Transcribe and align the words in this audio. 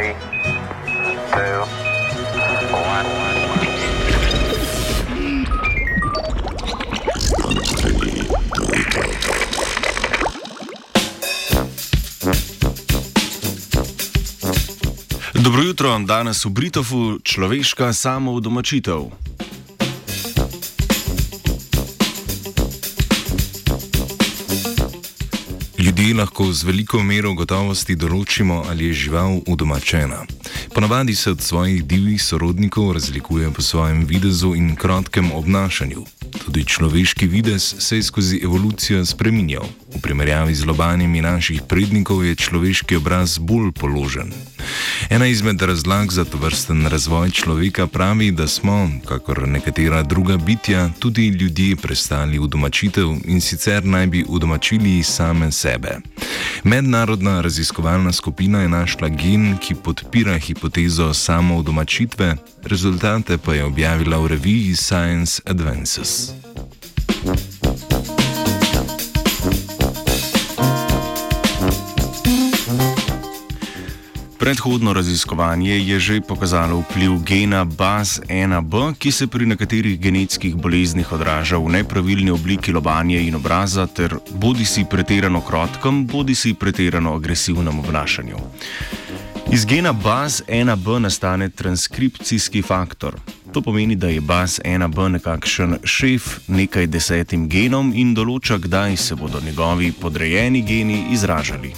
Three, 0.00 0.14
two, 1.32 1.60
one. 2.72 3.06
Dobro 15.34 15.62
jutro, 15.62 15.98
danes 15.98 16.44
v 16.44 16.50
Britofu 16.50 17.20
človeška 17.20 17.92
samoudomačitev. 17.92 19.12
Ljudje 26.00 26.14
lahko 26.14 26.52
z 26.52 26.64
veliko 26.64 26.98
mero 27.04 27.34
gotovosti 27.36 27.92
določimo, 27.92 28.62
ali 28.72 28.86
je 28.88 28.94
žival 29.02 29.34
udomačena. 29.52 30.22
Ponavadi 30.72 31.12
se 31.14 31.34
od 31.34 31.42
svojih 31.44 31.82
divjih 31.84 32.22
sorodnikov 32.22 32.94
razlikuje 32.96 33.50
po 33.52 33.60
svojem 33.62 34.06
videzu 34.08 34.54
in 34.56 34.72
kratkem 34.80 35.28
obnašanju. 35.32 36.06
Tudi 36.46 36.64
človeški 36.64 37.26
videz 37.26 37.74
se 37.78 38.00
je 38.00 38.02
skozi 38.08 38.40
evolucijo 38.40 39.04
spremenjal. 39.04 39.68
V 39.92 40.00
primerjavi 40.00 40.54
z 40.54 40.64
lobanjami 40.64 41.20
naših 41.20 41.68
prednikov 41.68 42.24
je 42.24 42.32
človeški 42.48 42.96
obraz 42.96 43.36
bolj 43.36 43.68
položen. 43.76 44.32
Ena 45.10 45.26
izmed 45.26 45.62
razlag 45.62 46.12
za 46.12 46.24
to 46.24 46.38
vrsten 46.38 46.86
razvoj 46.86 47.30
človeka 47.30 47.86
pravi, 47.86 48.30
da 48.30 48.48
smo, 48.48 48.90
kakor 49.08 49.48
nekatera 49.48 50.02
druga 50.02 50.36
bitja, 50.36 50.90
tudi 50.98 51.28
ljudje 51.28 51.76
prestali 51.76 52.38
v 52.38 52.46
domačitev 52.46 53.08
in 53.24 53.40
sicer 53.40 53.84
naj 53.84 54.06
bi 54.06 54.24
udomačili 54.28 55.02
same 55.02 55.52
sebe. 55.52 55.98
Mednarodna 56.64 57.40
raziskovalna 57.40 58.12
skupina 58.12 58.60
je 58.62 58.68
našla 58.68 59.08
gen, 59.08 59.56
ki 59.58 59.74
podpira 59.74 60.38
hipotezo 60.38 61.14
samoudomačitve, 61.14 62.36
rezultate 62.64 63.38
pa 63.38 63.54
je 63.54 63.64
objavila 63.64 64.18
v 64.18 64.26
reviji 64.26 64.76
Science 64.76 65.42
Advances. 65.46 66.49
Predhodno 74.40 74.92
raziskovanje 74.92 75.78
je 75.78 76.00
že 76.00 76.20
pokazalo 76.20 76.80
vpliv 76.80 77.18
gena 77.28 77.64
BAS1B, 77.64 78.94
ki 78.98 79.12
se 79.12 79.26
pri 79.26 79.46
nekaterih 79.46 80.00
genetskih 80.00 80.56
boleznih 80.56 81.12
odraža 81.12 81.58
v 81.58 81.68
nepravilni 81.68 82.30
obliki 82.30 82.72
lobanje 82.72 83.20
in 83.20 83.34
obraza 83.34 83.86
ter 83.86 84.16
bodi 84.30 84.64
si 84.64 84.84
pretirano 84.90 85.40
krotkem, 85.40 86.06
bodi 86.06 86.34
si 86.34 86.54
pretirano 86.54 87.14
agresivnem 87.14 87.78
obnašanju. 87.78 88.36
Iz 89.52 89.66
gena 89.66 89.92
BAS1B 89.92 90.98
nastane 90.98 91.50
transkripcijski 91.50 92.62
faktor. 92.62 93.20
To 93.52 93.60
pomeni, 93.62 93.96
da 93.96 94.08
je 94.08 94.20
BAS1B 94.20 95.08
nekakšen 95.08 95.78
šef 95.84 96.48
nekaj 96.48 96.86
desetim 96.86 97.48
genom 97.48 97.92
in 97.94 98.14
določa, 98.14 98.56
kdaj 98.56 98.96
se 98.96 99.14
bodo 99.14 99.40
njegovi 99.44 99.92
podrejeni 99.92 100.62
geni 100.62 101.04
izražali. 101.12 101.74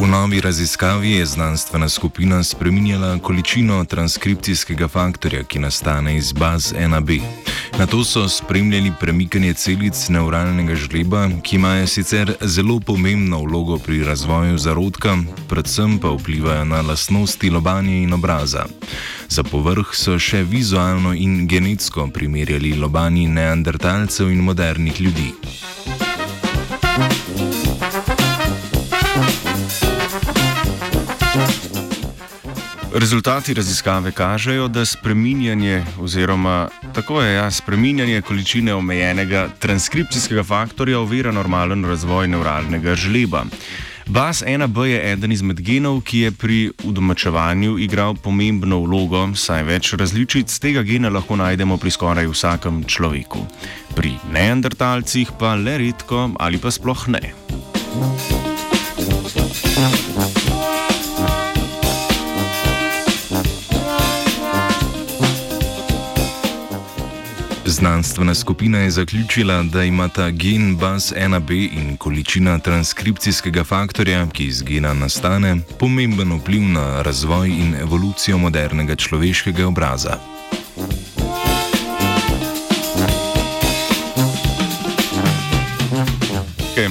V 0.00 0.06
novi 0.06 0.40
raziskavi 0.40 1.10
je 1.10 1.26
znanstvena 1.26 1.88
skupina 1.88 2.42
spreminjala 2.42 3.18
količino 3.18 3.84
transkripcijskega 3.84 4.88
faktorja, 4.88 5.42
ki 5.44 5.58
nastane 5.58 6.16
iz 6.16 6.32
baz 6.32 6.72
1B. 6.72 7.20
Na 7.78 7.86
to 7.86 8.04
so 8.04 8.28
spremljali 8.28 8.92
premikanje 9.00 9.54
celic 9.54 10.08
neuralnega 10.08 10.74
žleba, 10.74 11.28
ki 11.42 11.56
imajo 11.56 11.86
sicer 11.86 12.32
zelo 12.40 12.80
pomembno 12.80 13.42
vlogo 13.42 13.78
pri 13.78 14.04
razvoju 14.04 14.58
zarodka, 14.58 15.16
predvsem 15.48 15.98
pa 15.98 16.08
vplivajo 16.08 16.64
na 16.64 16.80
lastnosti 16.80 17.50
lobanje 17.50 18.02
in 18.02 18.12
obraza. 18.12 18.64
Za 19.28 19.42
povrh 19.42 19.92
so 19.92 20.18
še 20.18 20.42
vizualno 20.42 21.12
in 21.12 21.46
genetsko 21.46 22.08
primerjali 22.08 22.72
lobanje 22.72 23.28
neandertalcev 23.28 24.32
in 24.32 24.40
modernih 24.40 25.00
ljudi. 25.00 25.32
Rezultati 32.94 33.54
raziskave 33.54 34.12
kažejo, 34.12 34.68
da 34.68 34.84
spreminjanje, 34.84 35.84
oziroma 36.00 36.68
tako 36.94 37.22
je, 37.22 37.34
ja, 37.34 37.50
spreminjanje 37.50 38.22
količine 38.22 38.74
omejenega 38.74 39.48
transkripcijskega 39.58 40.44
faktorja 40.44 40.98
ovira 40.98 41.32
normalen 41.32 41.84
razvoj 41.84 42.28
neuralnega 42.28 42.94
žleba. 42.94 43.44
BAS1B 44.06 44.84
je 44.84 45.12
eden 45.12 45.32
izmed 45.32 45.60
genov, 45.60 46.00
ki 46.00 46.18
je 46.18 46.30
pri 46.32 46.72
udomačevanju 46.84 47.78
igral 47.78 48.14
pomembno 48.14 48.80
vlogo, 48.82 49.28
saj 49.34 49.62
več 49.62 49.92
različic 49.94 50.58
tega 50.58 50.82
gena 50.82 51.08
lahko 51.14 51.38
najdemo 51.38 51.78
pri 51.78 51.94
skoraj 51.94 52.26
vsakem 52.26 52.82
človeku. 52.84 53.46
Pri 53.94 54.16
neandertalcih 54.34 55.30
pa 55.38 55.54
le 55.54 55.78
redko 55.78 56.30
ali 56.38 56.58
pa 56.58 56.74
sploh 56.74 57.06
ne. 57.08 57.22
Znanstvena 67.80 68.34
skupina 68.34 68.78
je 68.78 68.90
zaključila, 68.90 69.62
da 69.62 69.84
imata 69.84 70.30
gen 70.30 70.78
BAS1B 70.78 71.68
in 71.72 71.96
količina 71.96 72.58
transkripcijskega 72.58 73.64
faktorja, 73.64 74.26
ki 74.32 74.44
iz 74.44 74.62
gena 74.62 74.94
nastane, 74.94 75.56
pomemben 75.78 76.32
vpliv 76.32 76.62
na 76.62 77.02
razvoj 77.02 77.48
in 77.48 77.74
evolucijo 77.74 78.38
modernega 78.38 78.96
človeškega 78.96 79.66
obraza. 79.66 80.18
Okay. 86.72 86.88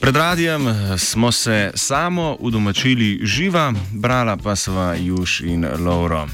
Pred 0.00 0.16
radijem 0.16 0.62
smo 0.98 1.32
se 1.32 1.70
samo 1.74 2.36
udomačili 2.40 3.20
živa, 3.22 3.72
brala 3.92 4.36
pa 4.36 4.56
sva 4.56 4.94
Juž 4.94 5.40
in 5.40 5.66
Lauro. 5.78 6.28